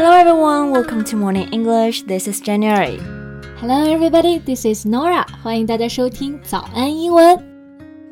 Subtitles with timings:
[0.00, 2.04] Hello everyone, welcome to Morning English.
[2.04, 2.96] This is January.
[3.58, 5.26] Hello everybody, this is Norah.
[5.42, 7.36] 欢迎大家收听早安英文。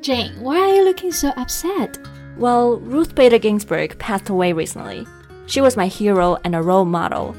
[0.02, 1.94] Jane, why are you looking so upset?
[2.38, 5.06] Well, Ruth Bader Ginsburg passed away recently.
[5.46, 7.34] She was my hero and a role model,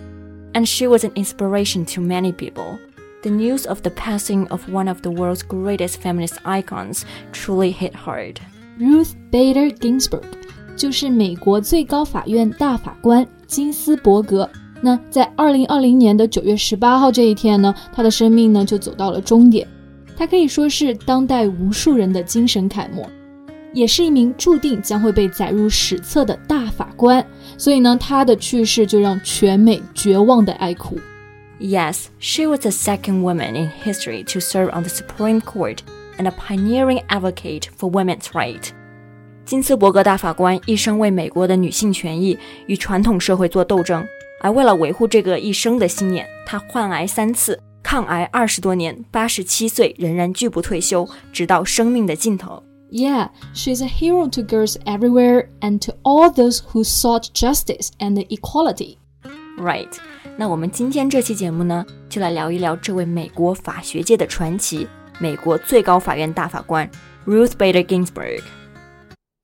[0.54, 2.80] and she was an inspiration to many people.
[3.22, 7.94] The news of the passing of one of the world's greatest feminist icons truly hit
[7.94, 8.40] hard.
[8.80, 10.26] Ruth Bader Ginsburg
[10.76, 14.50] 就是美国最高法院大法官金斯伯格。
[14.80, 19.68] 那在二零二零年的九月十八号这一天呢，他的生命呢就走到了终点。
[20.16, 23.06] 他可以说是当代无数人的精神楷模，
[23.74, 27.26] 也是一名注定将会被载入史册的大法官。
[27.58, 30.98] 所以呢，他的去世就让全美绝望的哀哭。
[31.60, 35.80] Yes, she was the second woman in history to serve on the Supreme Court
[36.18, 38.70] and a pioneering advocate for women's rights.
[39.49, 44.07] 金斯伯格大法官一生为美国的女性权益与传统社会做斗争，
[44.41, 52.63] 而为了维护这个一生的信念，她患癌三次，抗癌二十多年，八十七岁仍然拒不退休，直到生命的尽头。
[52.91, 58.97] Yeah, she's a hero to girls everywhere and to all those who sought justice and equality.
[59.59, 59.89] Right.
[60.37, 64.89] 那我们今天这期节目呢，就来聊一聊这位美国法学界的传奇——
[65.21, 66.91] 美国最高法院大法官
[67.25, 68.43] Ruth Bader Ginsburg。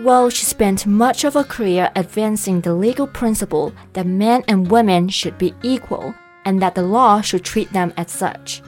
[0.00, 5.08] Well, she spent much of her career advancing the legal principle that men and women
[5.08, 8.60] should be equal and that the law should treat them as such.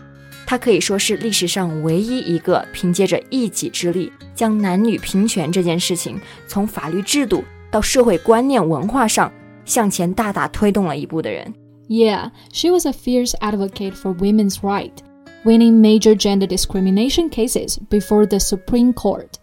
[0.47, 9.32] 她可以说是历史上唯一一个凭借着一己之力将男女平权这件事情从法律制度到社会观念文化上
[9.65, 11.53] 向前大大推动了一步的人。
[11.88, 14.99] Yeah, she was a fierce advocate for women's rights,
[15.44, 19.38] winning major gender discrimination cases before the Supreme Court.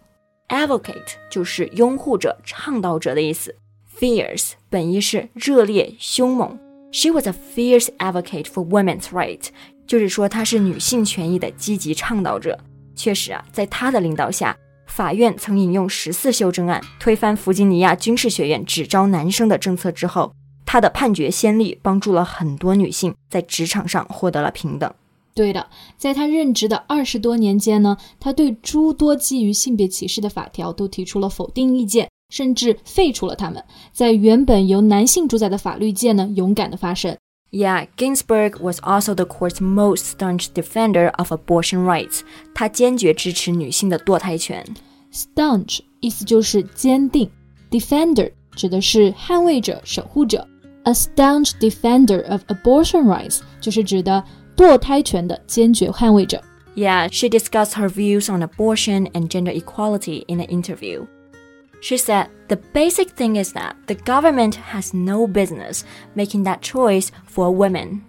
[0.49, 3.55] Advocate 就是拥护者、倡导者的意思。
[3.99, 6.57] Fierce 本意是热烈、凶猛。
[6.91, 9.49] She was a fierce advocate for women's rights，
[9.85, 12.59] 就是说她是女性权益的积极倡导者。
[12.95, 20.33] 确实啊，在她的领导下，法院曾引用十四修正案推翻弗吉尼亚军事学院只招男生的政策之后，
[20.65, 24.91] 她的判决先例帮助了很多女性在职场上获得了平等。
[25.38, 33.60] 对的，在他任职的二十多年间呢，他对诸多基于性别歧视的法条都提出了否定意见，甚至废除了它们。
[33.92, 37.16] 在原本由男性主宰的法律界呢，勇敢的发声。
[37.50, 42.20] Yeah, Ginsburg was also the court's most staunch defender of abortion rights.
[42.54, 44.64] 他坚决支持女性的堕胎权。
[45.12, 47.28] Staunch 意思就是坚定，
[47.72, 50.46] defender 指的是捍卫者、守护者。
[50.84, 54.22] A staunch defender of abortion rights 就是指的。
[54.58, 56.42] 堕胎权的坚决捍卫者。
[56.74, 61.06] Yeah, she discussed her views on abortion and gender equality in an interview.
[61.80, 65.82] She said the basic thing is that the government has no business
[66.16, 68.00] making that choice for women.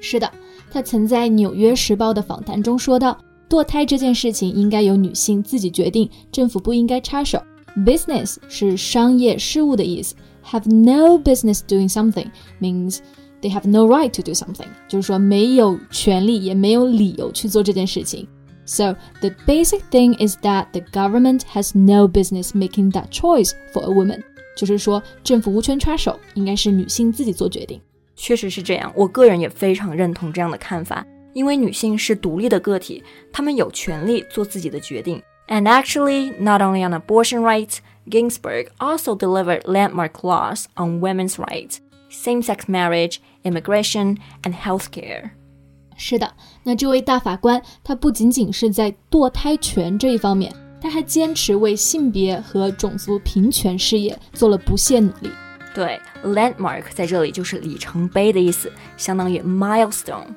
[0.00, 0.32] 是的，
[0.70, 7.42] 她曾在《纽约时报》的访谈中说道：“堕胎这件事情应该由女性自己决定，政府不应该插手。
[7.84, 10.14] Business 是商业事务的意思，
[10.44, 12.30] have no business doing something
[12.60, 12.98] means
[13.42, 18.26] they have no right to do something，就是说没有权利也没有理由去做这件事情。
[18.64, 23.88] So the basic thing is that the government has no business making that choice for a
[23.88, 24.22] woman，
[24.56, 27.80] 就是说政府无权插手，应该是女性自己做决定。
[28.14, 33.02] 确实是这样，我个人也非常认同这样的看法，因为女性是独立的个体，
[33.32, 35.22] 她们有权利做自己的决定。
[35.46, 37.78] And actually, not only on abortion rights,
[38.10, 41.78] Ginsburg also delivered landmark laws on women's rights
[42.13, 45.31] Same-sex marriage, immigration, and healthcare.
[45.97, 46.31] 是的，
[46.63, 55.29] 那这位大法官，他不仅仅是在堕胎权这一方面，他还坚持为性别和种族平权事业做了不懈努力。
[55.73, 60.27] 对，landmark 在这里就是里程碑的意思，相当于 milestone。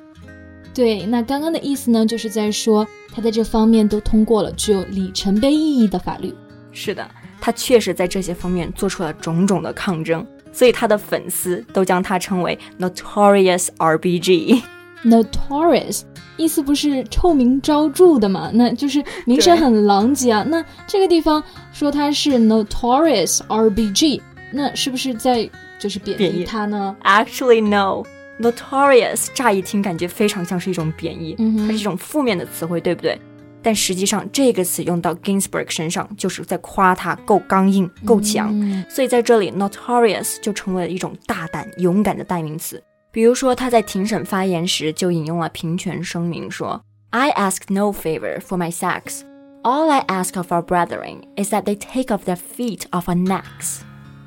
[0.73, 6.33] 对，那刚刚的意思呢，就是在说他在这方面都通过了具有里程碑意义的法律。
[6.71, 7.09] 是的，
[7.41, 10.25] 他确实在这些方面做出了种种的抗争。
[10.51, 14.61] 所以他的粉丝都将他称为 Notorious RBG。
[15.05, 16.01] Notorious
[16.37, 18.49] 意思不是臭名昭著的嘛？
[18.53, 20.43] 那就是名声很狼藉啊。
[20.47, 24.21] 那这个地方说他是 Notorious RBG，
[24.51, 25.49] 那是不是在
[25.79, 28.03] 就是贬低他呢？Actually no。
[28.39, 33.19] Notorious 乍一听感觉非常像是一种贬义，嗯它是一种负面的词汇，对不对？
[33.61, 38.49] 但实际上这个词用到 Ginsburg 身上，就是在夸他够刚硬、够强。
[38.53, 42.81] 嗯、所以在这里，notorious 就成为了一种大胆、勇敢的代名词。
[43.11, 49.21] 比如说，他在庭审发言时就引用了平权声明，说：“I ask no favor for my sex.
[49.63, 53.17] All I ask of our brethren is that they take off their feet off our
[53.17, 53.79] necks.”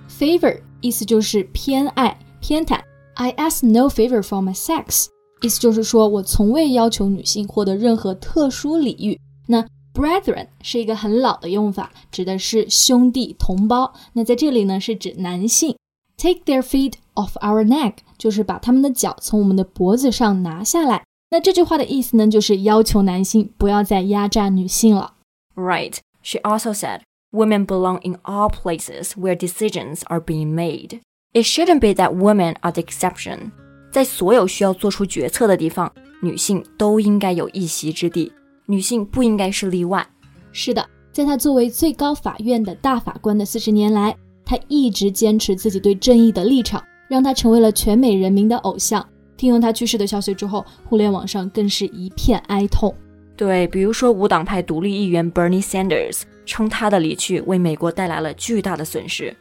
[0.09, 2.81] Favor 意思就是偏爱、偏袒。
[3.15, 5.07] I ask no favor for my sex.
[5.42, 9.20] 意思就是说我从未要求女性获得任何特殊礼遇。
[9.48, 13.94] 那 brethren 是一个很老的用法，指的是兄弟、同胞。
[14.14, 15.76] 那在这里呢，是指男性。
[16.18, 21.04] Take their feet off our neck，就是把他们的脚从我们的脖子上拿下来。
[21.32, 25.16] 那这句话的意思呢，就是要求男性不要再压榨女性了。
[25.56, 25.98] Right.
[26.24, 27.02] She also said,
[27.32, 31.02] Women belong in all places where decisions are being made.
[31.34, 33.52] It shouldn't be that women are the exception.
[33.91, 38.33] 在所有需要做出决策的地方，女性都应该有一席之地，
[38.67, 40.07] 女性不应该是例外。
[40.53, 49.05] 是的，在她作为最高法院的大法官的四十年来，她一直坚持自己对正义的立场，让她成为了全美人民的偶像。
[49.37, 52.95] 听闻她去世的消息之后，互联网上更是一片哀痛。
[53.37, 59.35] 对，比如说无党派独立议员 Bernie Sanders 称他的离去为美国带来了巨大的损失。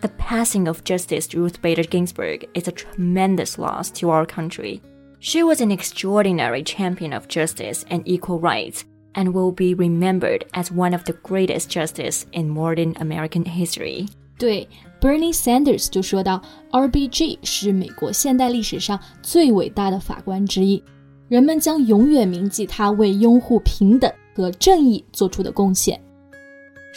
[0.00, 4.80] The passing of Justice Ruth Bader Ginsburg is a tremendous loss to our country.
[5.20, 8.82] She was an extraordinary champion of justice and equal rights,
[9.14, 14.08] and will be remembered as one of the greatest justices in modern American history.
[14.36, 14.66] 对，
[15.00, 20.82] Bernie Sanders 就说到，RBG 是美国现代历史上最伟大的法官之一，
[21.28, 26.02] 人们将永远铭记他为拥护平等和正义做出的贡献。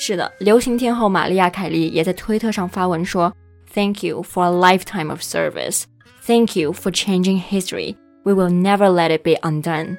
[0.02, 3.30] 是的，流行天后玛丽亚·凯莉也在推特上发文说
[3.74, 5.82] ：“Thank you for a lifetime of service.
[6.26, 7.96] Thank you for changing history.
[8.22, 9.98] We will never let it be undone.”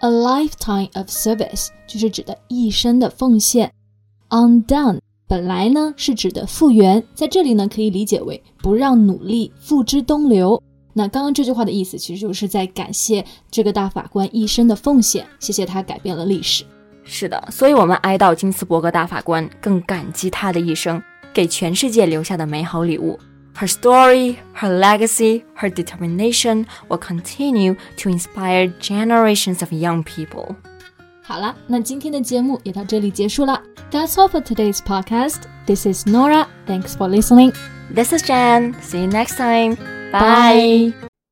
[0.00, 3.70] A lifetime of service 就是指的一生的奉献。
[4.30, 10.62] Undone 本来呢是指的复原，在这里呢可以理解为不让努力付之东流。
[10.94, 16.64] 那刚刚这句话的意思其实就是在感谢这个大法官一生的奉献，谢谢他改变了历史。
[17.04, 21.02] 是的，所以我们哀悼金斯伯格大法官，更感激他的一生
[21.32, 23.18] 给全世界留下的美好礼物。
[23.58, 30.54] Her story, her legacy, her determination will continue to inspire generations of young people.
[31.22, 33.60] 好了，那今天的节目也到这里结束了。
[33.90, 35.42] That's all for today's podcast.
[35.66, 36.46] This is Norah.
[36.66, 37.52] Thanks for listening.
[37.94, 38.74] This is Jan.
[38.80, 39.76] See you next time.
[40.12, 40.92] Bye.
[40.92, 41.09] Bye.